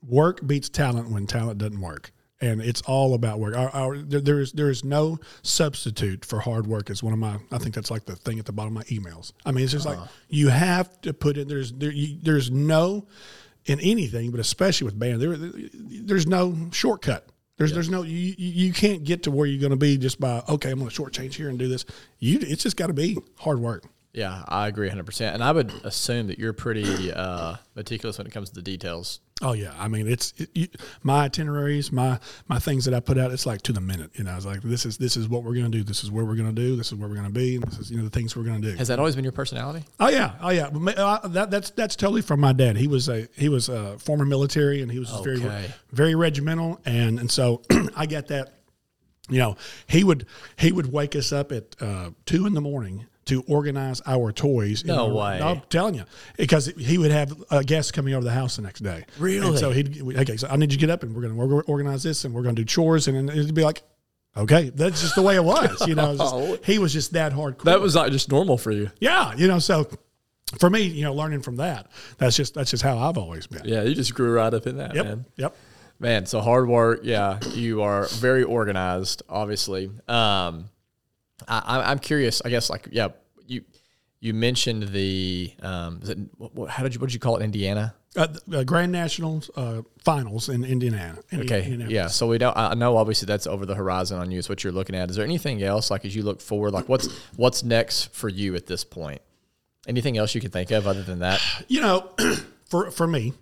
[0.08, 2.12] work beats talent when talent doesn't work.
[2.44, 3.56] And it's all about work.
[3.56, 6.90] Our, our, there, there is there is no substitute for hard work.
[6.90, 7.38] It's one of my.
[7.52, 9.32] I think that's like the thing at the bottom of my emails.
[9.46, 10.08] I mean, it's just like uh-huh.
[10.28, 11.48] you have to put in.
[11.48, 13.06] There's there, you, there's no
[13.66, 17.28] in anything, but especially with band, there there's no shortcut.
[17.58, 20.20] There's there's no you, you you can't get to where you're going to be just
[20.20, 21.86] by okay, I'm going to shortchange here and do this.
[22.18, 23.84] You it's just got to be hard work.
[24.14, 25.06] Yeah, I agree 100.
[25.06, 28.62] percent And I would assume that you're pretty uh, meticulous when it comes to the
[28.62, 29.22] details.
[29.44, 30.68] Oh yeah, I mean it's it, you,
[31.02, 33.32] my itineraries, my my things that I put out.
[33.32, 34.12] It's like to the minute.
[34.14, 35.84] You know, it's like this is this is what we're going to do.
[35.84, 36.76] This is where we're going to do.
[36.76, 37.56] This is where we're going to be.
[37.56, 38.78] And this is you know the things we're going to do.
[38.78, 39.84] Has that always been your personality?
[40.00, 40.68] Oh yeah, oh yeah.
[40.68, 42.78] Uh, that that's that's totally from my dad.
[42.78, 45.42] He was a he was a former military, and he was just very
[45.92, 47.64] very regimental, and and so
[47.96, 48.58] I get that.
[49.30, 49.56] You know,
[49.88, 54.02] he would he would wake us up at uh, two in the morning to organize
[54.06, 54.82] our toys.
[54.84, 55.42] in No our- way.
[55.42, 56.06] I'm telling you,
[56.38, 59.06] because he would have uh, guests coming over the house the next day.
[59.18, 59.48] Really?
[59.48, 60.38] And so he'd okay.
[60.38, 62.44] So I need you to get up, and we're going to organize this, and we're
[62.44, 63.82] going to do chores, and, and it'd be like.
[64.38, 65.86] Okay, that's just the way it was.
[65.86, 67.64] You know, It's just- he was just that hardcore.
[67.66, 68.90] That was not just normal for you.
[69.02, 69.90] Yeah, you know, so
[70.58, 73.64] for me, you know, learning from that, that's just that's just how I've always been.
[73.66, 75.06] Yeah, you just grew right up in that, Yep.
[75.06, 75.26] man.
[75.36, 75.56] Yep.
[76.00, 77.02] Man, so hard work.
[77.04, 79.22] Yeah, you are very organized.
[79.28, 80.70] Obviously, um,
[81.46, 82.42] I- I'm curious.
[82.46, 83.10] I guess like yeah,
[84.22, 86.18] you mentioned the um, is it,
[86.70, 87.44] how did you what did you call it?
[87.44, 87.96] Indiana.
[88.16, 91.18] Uh, the, uh, Grand Nationals uh, finals in Indiana.
[91.32, 91.94] Indi- Okay, Indianapolis.
[91.94, 92.08] yeah.
[92.08, 92.56] So we don't.
[92.58, 94.38] I know obviously that's over the horizon on you.
[94.40, 95.10] It's what you're looking at.
[95.10, 96.72] Is there anything else like as you look forward?
[96.72, 99.22] Like what's what's next for you at this point?
[99.88, 101.42] Anything else you can think of other than that?
[101.68, 102.12] You know,
[102.66, 103.34] for for me,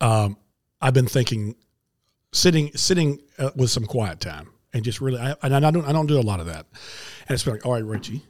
[0.00, 0.36] um,
[0.80, 1.54] I've been thinking
[2.32, 5.92] sitting sitting uh, with some quiet time and just really I, and I don't I
[5.92, 6.66] don't do a lot of that.
[7.28, 8.22] And it's like, all right, Richie,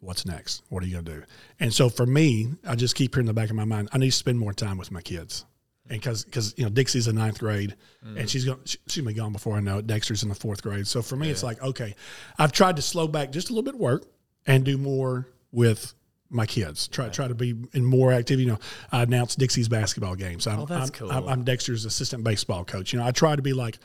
[0.00, 0.62] what's next?
[0.68, 1.22] What are you gonna do?
[1.60, 3.88] And so for me, I just keep here in the back of my mind.
[3.92, 5.44] I need to spend more time with my kids.
[5.88, 8.28] And because because you know Dixie's in ninth grade, and mm.
[8.28, 9.86] she's going she, she'll be gone before I know it.
[9.86, 11.94] Dexter's in the fourth grade, so for me it's like okay,
[12.38, 14.04] I've tried to slow back just a little bit of work
[14.46, 15.94] and do more with
[16.28, 16.88] my kids.
[16.88, 18.44] Try try to be in more activity.
[18.44, 18.58] You know,
[18.90, 20.46] I announced Dixie's basketball games.
[20.46, 21.12] I'm, Oh, that's I'm, cool.
[21.12, 22.92] I'm, I'm Dexter's assistant baseball coach.
[22.92, 23.78] You know, I try to be like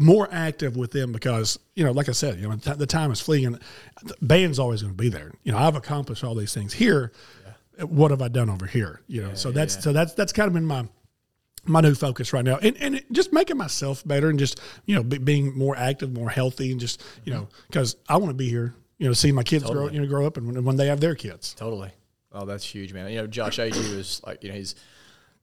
[0.00, 3.20] more active with them because you know, like I said, you know, the time is
[3.20, 3.52] fleeing.
[3.52, 5.32] the Band's always going to be there.
[5.44, 7.12] You know, I've accomplished all these things here.
[7.80, 9.00] What have I done over here?
[9.06, 10.88] You know, so that's so that's that's kind of been my
[11.64, 15.02] my new focus right now, and and just making myself better and just you know
[15.02, 17.62] be, being more active, more healthy, and just you know mm-hmm.
[17.68, 18.74] because I want to be here.
[18.98, 21.00] You know, see my kids grow you know grow up and when, when they have
[21.00, 21.54] their kids.
[21.54, 21.92] Totally.
[22.32, 23.10] Oh, that's huge, man.
[23.10, 24.74] You know, Josh Agee was like, you know, he's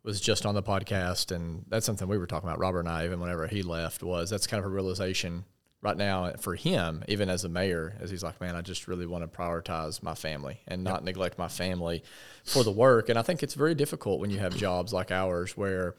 [0.06, 2.60] was just on the podcast, and that's something we were talking about.
[2.60, 5.46] Robert and I, even whenever he left, was that's kind of a realization
[5.82, 9.08] right now for him, even as a mayor, as he's like, man, I just really
[9.08, 12.04] want to prioritize my family and not neglect my family
[12.44, 13.10] for the work.
[13.10, 15.96] And I think it's very difficult when you have jobs like ours where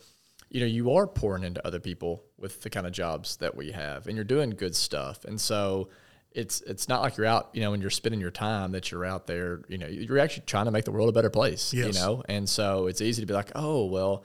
[0.51, 3.73] you know you are pouring into other people with the kind of jobs that we
[3.73, 5.89] have, and you're doing good stuff, and so
[6.37, 9.05] it's it's not like you're out, you know, when you're spending your time that you're
[9.05, 11.93] out there, you know, you're actually trying to make the world a better place, you
[11.93, 14.23] know, and so it's easy to be like, oh well,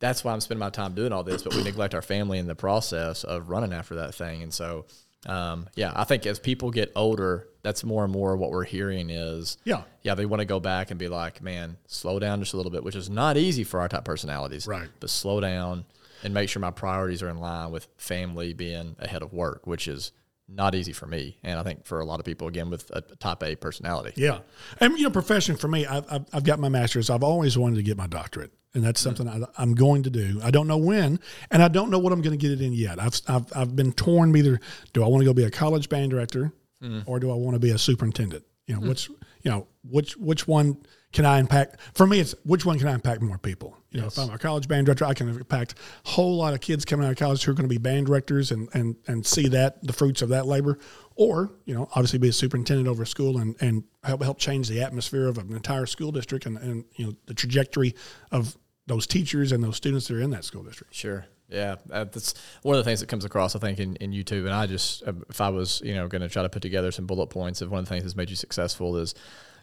[0.00, 2.46] that's why I'm spending my time doing all this, but we neglect our family in
[2.46, 4.86] the process of running after that thing, and so.
[5.24, 9.08] Um, yeah, I think as people get older, that's more and more what we're hearing
[9.08, 9.84] is Yeah.
[10.02, 12.72] yeah, they want to go back and be like, man, slow down just a little
[12.72, 14.66] bit, which is not easy for our type personalities.
[14.66, 14.88] Right.
[14.98, 15.84] But slow down
[16.24, 19.86] and make sure my priorities are in line with family being ahead of work, which
[19.86, 20.10] is
[20.54, 21.38] not easy for me.
[21.42, 24.12] And I think for a lot of people, again, with a type A personality.
[24.16, 24.40] Yeah,
[24.78, 27.10] and you know, profession for me, I've, I've, I've got my master's.
[27.10, 29.16] I've always wanted to get my doctorate, and that's mm-hmm.
[29.16, 30.40] something I, I'm going to do.
[30.42, 32.72] I don't know when, and I don't know what I'm going to get it in
[32.72, 33.00] yet.
[33.00, 34.36] I've, I've, I've been torn.
[34.36, 34.60] Either
[34.92, 37.10] do I want to go be a college band director, mm-hmm.
[37.10, 38.44] or do I want to be a superintendent?
[38.66, 38.90] You know, mm-hmm.
[38.90, 39.08] which
[39.42, 40.78] you know which which one
[41.12, 41.78] can I impact?
[41.94, 43.76] For me, it's which one can I impact more people?
[43.92, 45.74] You know, if I'm a college band director, I can impact
[46.06, 48.06] a whole lot of kids coming out of college who are going to be band
[48.06, 50.78] directors and and and see that the fruits of that labor.
[51.14, 54.68] Or you know, obviously be a superintendent over a school and and help help change
[54.68, 57.94] the atmosphere of an entire school district and and you know the trajectory
[58.30, 60.94] of those teachers and those students that are in that school district.
[60.94, 61.26] Sure.
[61.48, 64.46] Yeah, that's one of the things that comes across, I think, in, in YouTube.
[64.46, 67.06] And I just, if I was, you know, going to try to put together some
[67.06, 69.14] bullet points of one of the things that's made you successful is,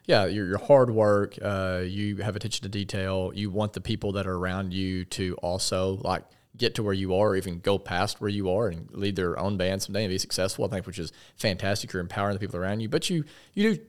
[0.10, 1.36] yeah, your, your hard work.
[1.40, 3.32] Uh, you have attention to detail.
[3.36, 6.24] You want the people that are around you to also like
[6.58, 9.38] get to where you are, or even go past where you are, and lead their
[9.38, 10.66] own band someday and be successful.
[10.66, 11.94] I think, which is fantastic.
[11.94, 13.82] You're empowering the people around you, but you you do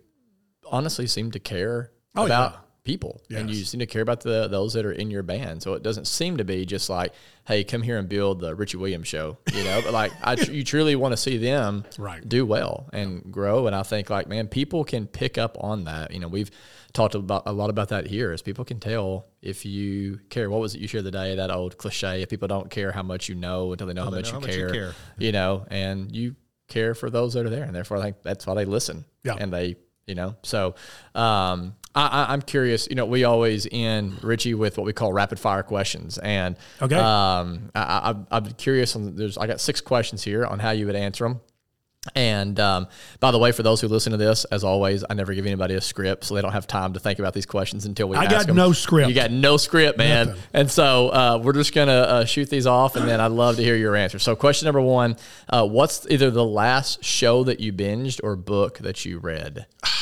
[0.70, 2.58] honestly seem to care Oh, about yeah.
[2.84, 3.68] People and you Yes.
[3.68, 6.38] seem to care about the those that are in your band so it doesn't seem
[6.38, 7.12] to be just like
[7.46, 10.50] hey come here and build the richie williams show you know but like I, tr-
[10.52, 12.26] you truly want to see them Right.
[12.26, 16.10] do well and grow and i think like man people can pick up on that
[16.12, 16.50] you know we've
[16.92, 20.60] talked about a lot about that here is people can tell if you care what
[20.60, 23.28] was it you shared the day that old cliche if people don't care how much
[23.28, 24.94] you know until they know, how, much, know you how much you care, care.
[25.18, 26.34] you know and you
[26.66, 29.36] care for those that are there and therefore i think that's why they listen Yeah.
[29.38, 30.74] and they you know so
[31.14, 35.12] um I, I, i'm curious you know we always end richie with what we call
[35.12, 36.96] rapid fire questions and Okay.
[36.96, 40.96] um I, i'm curious on there's i got six questions here on how you would
[40.96, 41.40] answer them
[42.14, 42.86] and um,
[43.20, 45.74] by the way, for those who listen to this, as always, I never give anybody
[45.74, 48.16] a script, so they don't have time to think about these questions until we.
[48.16, 48.56] I got them.
[48.56, 49.10] no script.
[49.10, 50.28] You got no script, man.
[50.28, 50.42] Nothing.
[50.54, 53.62] And so uh, we're just gonna uh, shoot these off, and then I'd love to
[53.62, 54.18] hear your answer.
[54.18, 55.16] So, question number one:
[55.50, 59.66] uh, What's either the last show that you binged or book that you read,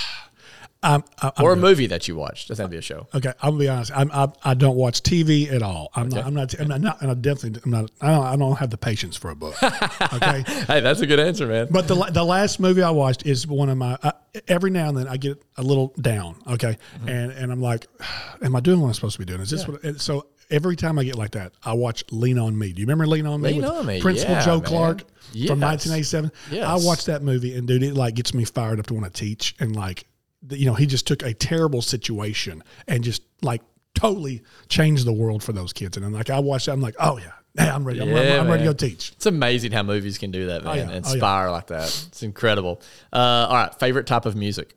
[0.80, 2.48] I'm, I'm or a movie that you watched?
[2.48, 3.08] Doesn't have to be a show.
[3.12, 3.90] Okay, I'm gonna be honest.
[3.94, 5.90] I'm, I I don't watch TV at all.
[5.94, 6.24] I'm not.
[6.24, 6.58] I'm not.
[6.60, 6.80] I'm not.
[6.80, 7.60] not and I definitely.
[7.64, 7.90] I'm not.
[8.00, 8.24] I don't.
[8.24, 9.56] I don't have the patience for a book.
[10.10, 10.42] Okay.
[10.66, 11.68] Hey, that's a good answer, man.
[11.70, 13.98] But the the last movie I watched is one of my.
[14.02, 14.12] I,
[14.46, 16.36] every now and then I get a little down.
[16.46, 17.08] Okay, mm-hmm.
[17.08, 17.86] and and I'm like,
[18.42, 19.40] am I doing what I'm supposed to be doing?
[19.40, 19.82] Is this what?
[19.84, 22.72] And so every time I get like that, I watch Lean on Me.
[22.72, 23.50] Do you remember Lean on Me?
[23.50, 24.64] Lean with on Me, Principal yeah, Joe man.
[24.64, 25.48] Clark Yes.
[25.48, 26.32] from 1987.
[26.50, 26.64] Yes.
[26.64, 29.12] I watched that movie, and dude, it like gets me fired up to want to
[29.12, 30.06] teach and like,
[30.50, 33.62] you know, he just took a terrible situation and just like
[33.94, 35.96] totally changed the world for those kids.
[35.96, 38.00] And then like I watched I'm like, oh yeah, hey, I'm ready.
[38.00, 39.12] I'm, ready- Yeah, I'm ready to go teach.
[39.12, 40.76] It's amazing how movies can do that, man.
[40.76, 40.84] yeah.
[40.86, 40.96] Oh, yeah.
[40.96, 41.84] Inspire like that.
[42.08, 42.80] It's incredible.
[43.12, 43.16] Uh,
[43.48, 44.74] all right, favorite type of music.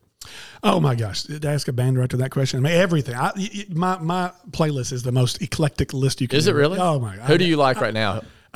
[0.63, 1.23] Oh my gosh!
[1.23, 3.15] To ask a band director that question, I mean everything.
[3.15, 3.31] I,
[3.69, 6.37] my my playlist is the most eclectic list you can.
[6.37, 6.77] Is it really?
[6.79, 7.15] Oh my!
[7.17, 7.25] God.
[7.25, 8.21] Who do you like right now?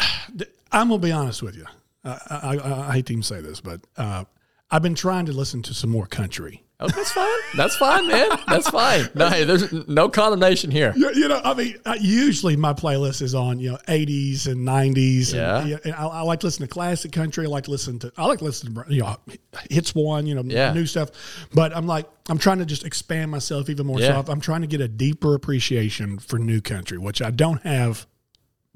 [0.72, 1.66] I'm gonna be honest with you.
[2.04, 4.26] I, I, I, I hate to even say this, but uh,
[4.70, 6.64] I've been trying to listen to some more country.
[6.86, 7.40] Oh, that's fine.
[7.58, 8.30] That's fine, man.
[8.48, 9.10] That's fine.
[9.16, 10.94] No, hey, there's no condemnation here.
[10.96, 14.68] You, you know, I mean, uh, usually my playlist is on you know 80s and
[14.68, 15.34] 90s.
[15.34, 15.60] Yeah.
[15.62, 17.46] And, and I, I like to listen to classic country.
[17.46, 19.16] I like to listen to I like to listen to you know
[19.70, 20.74] hits one, you know, Yeah.
[20.74, 21.10] new stuff.
[21.54, 24.00] But I'm like I'm trying to just expand myself even more.
[24.00, 24.24] Yeah.
[24.24, 28.06] So I'm trying to get a deeper appreciation for new country, which I don't have.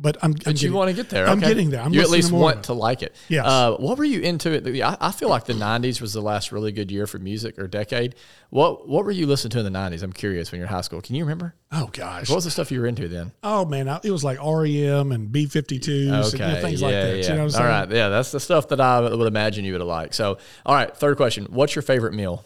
[0.02, 0.32] But I'm.
[0.32, 1.28] I'm But you getting- want to get there.
[1.28, 1.82] I'm getting there.
[1.82, 3.14] I'm you at least to want to like it.
[3.28, 3.44] Yeah.
[3.46, 4.50] Uh, what were you into?
[4.52, 4.82] It?
[4.82, 7.68] I, I feel like the '90s was the last really good year for music or
[7.68, 8.16] decade.
[8.50, 10.02] What What were you listening to in the '90s?
[10.02, 10.52] I'm curious.
[10.52, 11.54] When you're in high school, can you remember?
[11.74, 12.30] Oh gosh.
[12.30, 13.34] What was the stuff you were into then?
[13.44, 17.18] Oh man, I, it was like REM and B52s and you know, things like that.
[17.18, 17.64] You know what I'm saying?
[17.66, 17.92] All right.
[17.92, 20.16] Yeah, that's the stuff that I would imagine you would have liked.
[20.16, 20.96] So, all right.
[20.96, 22.46] Third question: What's your favorite meal?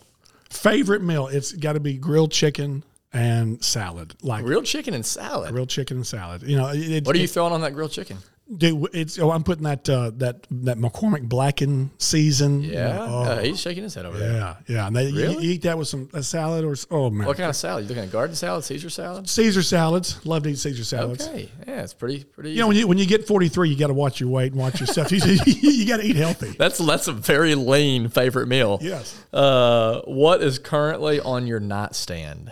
[0.50, 1.28] Favorite meal?
[1.28, 2.84] It's got to be grilled chicken
[3.14, 4.16] and salad.
[4.22, 5.52] Like Grilled chicken and salad.
[5.52, 6.42] grilled chicken and salad.
[6.44, 8.18] You know, it, What are you throwing on that grilled chicken?
[8.58, 12.62] Dude, it's oh, I'm putting that uh, that that McCormick Blackened season.
[12.62, 14.34] Yeah, oh, Uh, he's shaking his head over there.
[14.34, 14.86] yeah, yeah.
[14.88, 15.46] And they, Really?
[15.46, 17.84] you, eat that with some a salad or oh man, What kind of salad?
[17.84, 19.30] You looking at garden salad, Caesar salad?
[19.30, 20.24] Caesar salads.
[20.26, 21.26] Love to eat Caesar salads.
[21.26, 22.52] Okay, yeah, it's pretty pretty.
[22.52, 24.60] You know, when you when you get 43, you got to watch your weight and
[24.60, 25.10] watch your stuff.
[25.14, 26.52] You, you got to eat healthy.
[26.60, 28.78] that's that's a very lean favorite meal.
[28.82, 29.18] Yes.
[29.32, 32.52] Uh, what is currently on your nightstand?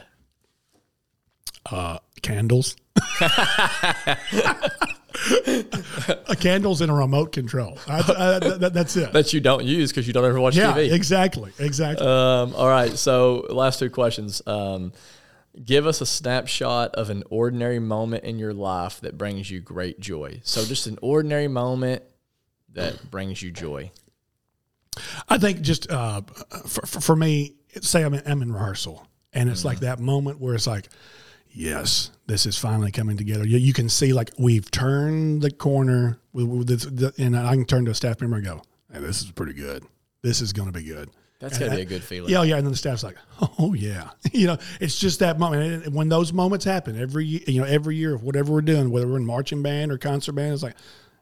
[1.66, 2.76] Uh, candles.
[3.22, 4.18] a
[6.40, 7.78] candles and a remote control.
[7.88, 9.12] I, I, that, that's it.
[9.14, 10.92] That you don't use because you don't ever watch yeah, TV.
[10.92, 12.06] exactly, exactly.
[12.06, 12.98] Um, all right.
[12.98, 14.42] So last two questions.
[14.48, 14.94] Um,
[15.64, 20.00] give us a snapshot of an ordinary moment in your life that brings you great
[20.00, 20.40] joy.
[20.44, 22.04] So just an ordinary moment
[22.74, 23.92] that brings you joy.
[25.28, 26.22] I think just uh,
[26.68, 30.40] for, for, for me, say I'm in, I'm in rehearsal, and it's like that moment
[30.40, 30.90] where it's like,
[31.54, 33.46] yes, this is finally coming together.
[33.46, 37.54] You, you can see like we've turned the corner, with, with this, the, and I
[37.54, 38.62] can turn to a staff member and go,
[38.92, 39.84] hey, "This is pretty good.
[40.22, 41.10] This is going to be good."
[41.42, 42.32] That's gotta be a good feeling.
[42.32, 43.18] Yeah, yeah, and then the staff's like,
[43.58, 45.86] "Oh yeah," you know, it's just that moment.
[45.86, 49.08] And when those moments happen every, you know, every year of whatever we're doing, whether
[49.08, 50.76] we're in marching band or concert band, it's like,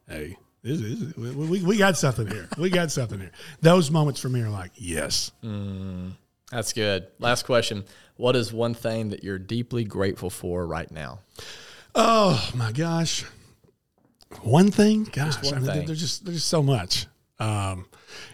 [0.09, 2.49] "Hey, this is we, we, we got something here.
[2.57, 6.11] We got something here." Those moments for me are like, "Yes." Mm.
[6.51, 7.07] That's good.
[7.19, 7.85] Last question.
[8.15, 11.19] What is one thing that you're deeply grateful for right now?
[11.95, 13.23] Oh my gosh,
[14.41, 15.85] one thing, gosh, one I mean, thing.
[15.87, 17.07] there's just there's so much.
[17.39, 17.87] Um,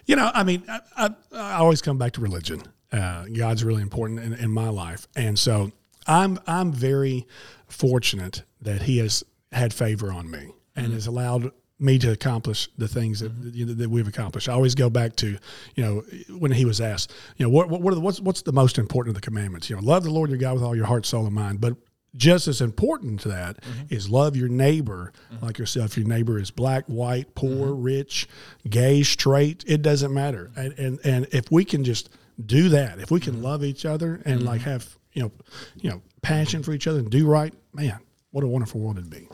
[0.06, 2.64] you know, I mean, I, I, I always come back to religion.
[2.92, 5.72] Uh, God's really important in, in my life, and so
[6.08, 7.28] I'm I'm very
[7.68, 12.88] fortunate that He has had favor on me and has allowed me to accomplish the
[12.88, 13.50] things that mm-hmm.
[13.54, 14.48] you know, that we've accomplished.
[14.48, 15.38] I always go back to,
[15.76, 16.04] you know,
[16.38, 18.78] when He was asked, you know, what what, what are the, what's what's the most
[18.78, 19.70] important of the commandments?
[19.70, 21.76] You know, love the Lord your God with all your heart, soul, and mind, but
[22.16, 23.94] just as important to that mm-hmm.
[23.94, 25.46] is love your neighbor mm-hmm.
[25.46, 25.98] like yourself.
[25.98, 28.28] Your neighbor is black, white, poor, rich,
[28.70, 29.64] gay, straight.
[29.68, 30.52] It doesn't matter.
[30.56, 32.10] And, and and if we can just
[32.46, 35.32] do that, if we can love each other and like have you know
[35.76, 38.00] you know passion for each other and do right, man,
[38.32, 39.28] what a wonderful world it'd be.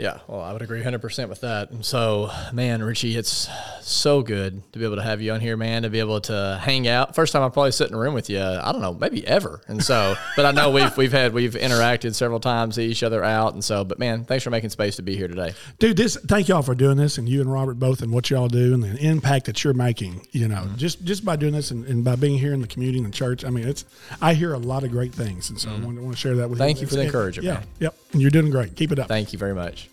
[0.00, 1.70] Yeah, well, I would agree 100% with that.
[1.70, 3.48] And so, man, Richie, it's
[3.82, 6.58] so good to be able to have you on here, man, to be able to
[6.62, 7.14] hang out.
[7.14, 9.60] First time I probably sit in a room with you, I don't know, maybe ever.
[9.68, 13.22] And so, but I know we've we've had we've interacted several times, see each other
[13.22, 15.52] out, and so, but man, thanks for making space to be here today.
[15.78, 18.48] Dude, this thank y'all for doing this and you and Robert both and what y'all
[18.48, 20.76] do and the impact that you're making, you know, Mm-hmm.
[20.76, 23.10] just just by doing this and, and by being here in the community and the
[23.16, 23.44] church.
[23.44, 23.84] I mean, it's
[24.22, 25.50] I hear a lot of great things.
[25.50, 26.64] And so I want, to want to share that with Mm-hmm.
[26.64, 26.82] Thank you.
[26.82, 27.52] you for the encouragement, Yeah.
[27.54, 27.66] man.
[27.80, 27.94] Yep.
[28.12, 28.74] And you're doing great.
[28.76, 29.08] Keep it up.
[29.08, 29.89] Thank you very much.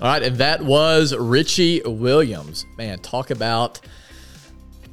[0.00, 2.66] All right, and that was Richie Williams.
[2.76, 3.80] Man, talk about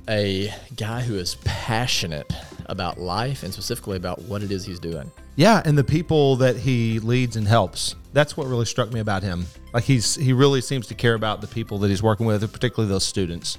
[0.07, 2.31] a guy who is passionate
[2.65, 5.11] about life and specifically about what it is he's doing.
[5.35, 7.95] Yeah, and the people that he leads and helps.
[8.13, 9.45] That's what really struck me about him.
[9.73, 12.91] Like he's he really seems to care about the people that he's working with, particularly
[12.91, 13.57] those students.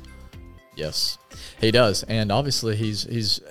[0.80, 1.18] Yes,
[1.60, 3.42] he does, and obviously he's he's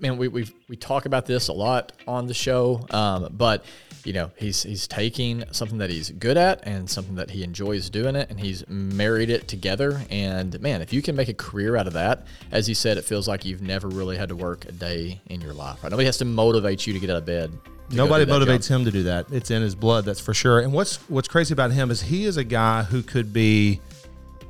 [0.00, 0.16] man.
[0.16, 3.62] We we we talk about this a lot on the show, um, but
[4.04, 7.90] you know he's he's taking something that he's good at and something that he enjoys
[7.90, 10.00] doing it, and he's married it together.
[10.08, 13.04] And man, if you can make a career out of that, as he said, it
[13.04, 15.82] feels like you've never really had to work a day in your life.
[15.82, 15.90] Right?
[15.90, 17.52] Nobody has to motivate you to get out of bed.
[17.90, 18.48] Nobody that job.
[18.48, 19.30] motivates him to do that.
[19.30, 20.60] It's in his blood, that's for sure.
[20.60, 23.80] And what's what's crazy about him is he is a guy who could be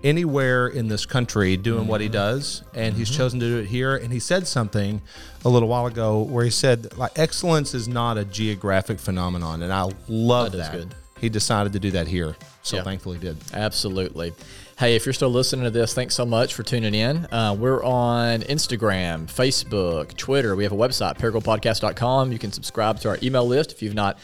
[0.05, 2.15] anywhere in this country doing what he mm-hmm.
[2.15, 3.19] does, and he's mm-hmm.
[3.19, 3.97] chosen to do it here.
[3.97, 5.03] And he said something
[5.45, 9.73] a little while ago where he said, like, excellence is not a geographic phenomenon, and
[9.73, 10.73] I love That is that.
[10.73, 10.95] good.
[11.21, 12.85] He decided to do that here, so Yeah.
[12.85, 13.37] thankfully he did.
[13.53, 14.33] Absolutely.
[14.79, 17.27] Hey, if you're still listening to this, thanks so much for tuning in.
[17.33, 20.55] Uh, we're on Instagram, Facebook, Twitter.
[20.55, 22.31] We have a website, paragouldpodcast.com.
[22.31, 24.21] You can subscribe to our email list if you've not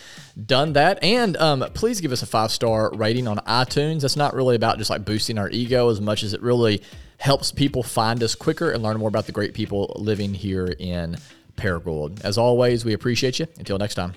[0.47, 1.03] done that.
[1.03, 4.03] And um, please give us a five star rating on iTunes.
[4.03, 6.83] That's not really about just like boosting our ego as much as it really
[7.19, 11.17] helps people find us quicker and learn more about the great people living here in
[11.57, 12.25] Paragould.
[12.25, 13.49] As always, we appreciate you.
[13.59, 14.15] Until next time.